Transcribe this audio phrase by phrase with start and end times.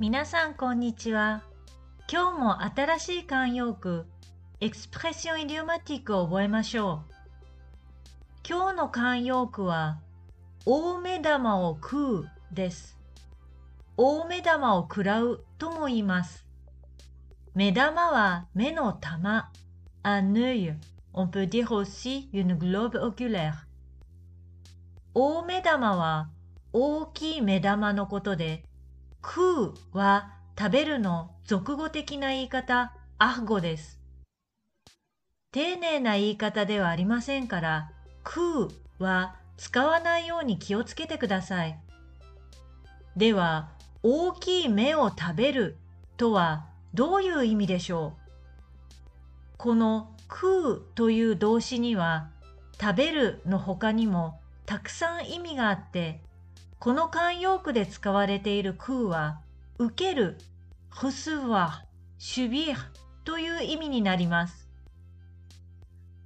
[0.00, 1.44] 皆さんこんにちは。
[2.10, 4.06] 今日も新しい慣用句、
[4.60, 7.14] エクスプレッションイディオマティックを覚えましょう。
[8.46, 10.00] 今日の慣用句は、
[10.66, 12.98] 大目玉を食うです。
[13.96, 16.44] 大目玉を食らうとも言います。
[17.54, 19.48] 目玉は目の玉、
[20.02, 20.74] un œil,
[21.12, 23.54] on peut dire aussi une globe oculaire。
[25.14, 26.30] 大目玉は
[26.72, 28.64] 大きい目玉のことで、
[29.26, 33.98] 食うは食べるの俗語的な言い方、アフ語です。
[35.50, 37.90] 丁寧な言い方ではありませんから、
[38.22, 41.80] 食うは使わないように気をつけてください。
[43.16, 43.70] では、
[44.02, 45.78] 大きい目を食べる
[46.18, 48.20] とはどういう意味でしょう？
[49.56, 52.28] この食うという動詞には
[52.78, 56.20] 食べるの他にもたくさん意味があって
[56.84, 59.40] この慣用句で使われている空は、
[59.78, 60.36] 受ける、
[60.90, 61.70] recevoir、
[62.18, 62.76] subir
[63.24, 64.68] という意味になります。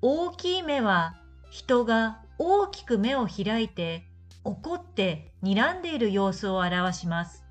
[0.00, 1.16] 大きい目は、
[1.50, 4.04] 人が大きく目を開いて、
[4.44, 7.42] 怒って睨んでいる様子を表します。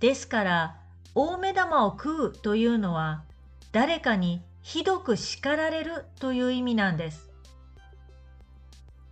[0.00, 0.76] ですから、
[1.14, 3.22] 大目玉を食うというのは、
[3.70, 7.30] 誰かにひどく叱られるという意味なんです。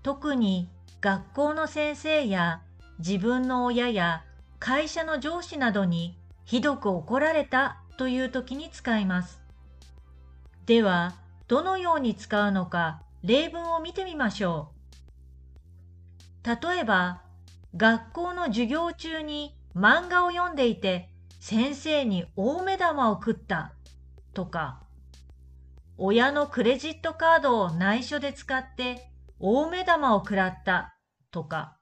[0.03, 0.69] 特に
[1.01, 2.63] 学校の先生や
[2.99, 4.25] 自分の親や
[4.59, 9.41] 会社の上司などにひどく怒られたという時に使います。
[10.67, 11.15] では、
[11.47, 14.71] どのように使うのか例文を見てみましょ
[16.45, 16.49] う。
[16.49, 17.23] 例えば、
[17.77, 23.73] 学校の授業中に漫画を読んでいて先生に大目玉を食った
[24.35, 24.83] とか、
[25.97, 29.11] 親のクレジットカードを内緒で使って
[29.41, 30.95] 大目玉を食らった
[31.31, 31.77] とか、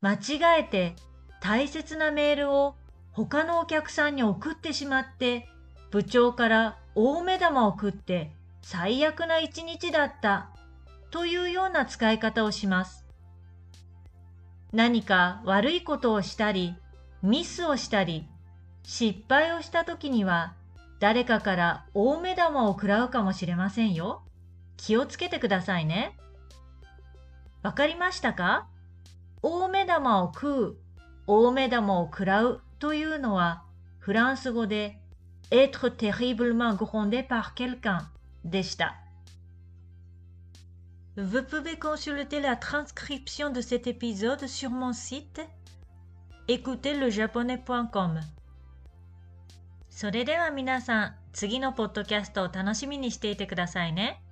[0.00, 0.94] 間違えて
[1.40, 2.74] 大切なメールを
[3.12, 5.48] 他のお客さんに送ってしまって
[5.90, 8.30] 部長から大目玉を食って
[8.62, 10.50] 最悪な一日だった
[11.10, 13.06] というような使い方をします。
[14.72, 16.74] 何か悪いことをしたり、
[17.22, 18.28] ミスをしたり、
[18.82, 20.54] 失敗をした時には
[21.00, 24.22] 誰かから大目玉を食らうかもしれませんよ。
[24.78, 26.16] 気をつけてくださいね。
[27.62, 28.66] わかりましたか
[29.42, 30.76] 大目玉を食う、
[31.26, 33.64] 大目玉を食らうというのは、
[33.98, 34.98] フランス語で
[35.50, 38.06] être terriblement grondé par quelqu'un
[38.44, 38.96] でした。
[41.16, 45.48] Vous pouvez consulter la transcription de cet épisode sur mon site
[46.46, 48.20] écoutezlejaponais.com
[49.90, 54.22] それでは皆さん、次のポッドキャストを楽しみにしていてくださいね。